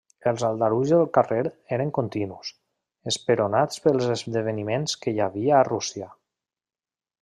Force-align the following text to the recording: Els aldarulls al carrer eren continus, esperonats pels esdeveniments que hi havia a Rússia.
Els 0.29 0.43
aldarulls 0.47 0.93
al 0.99 1.03
carrer 1.17 1.43
eren 1.77 1.91
continus, 1.99 2.51
esperonats 3.13 3.85
pels 3.87 4.11
esdeveniments 4.17 5.01
que 5.05 5.15
hi 5.17 5.25
havia 5.31 5.57
a 5.59 5.65
Rússia. 5.73 6.13